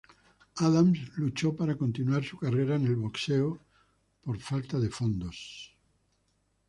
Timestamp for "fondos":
4.89-5.75